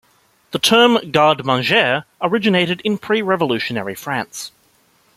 The 0.49 0.57
term 0.57 1.11
"garde 1.11 1.45
manger" 1.45 2.05
originated 2.23 2.81
in 2.83 2.97
pre-Revolutionary 2.97 3.93
France. 3.93 4.51